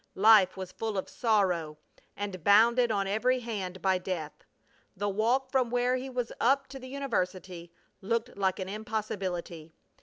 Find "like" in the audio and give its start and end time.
8.35-8.57